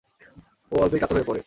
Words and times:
ও 0.71 0.75
অল্পেই 0.83 0.99
কাতর 1.01 1.15
হয়ে 1.15 1.27
পড়ে। 1.27 1.39